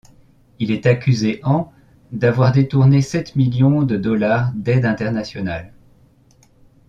Il 0.57 0.71
est 0.71 0.87
accusé 0.87 1.39
en 1.43 1.71
d'avoir 2.11 2.51
détourné 2.53 3.03
sept 3.03 3.35
millions 3.35 3.83
de 3.83 3.97
dollars 3.97 4.51
d'aide 4.55 4.85
internationale. 4.85 5.73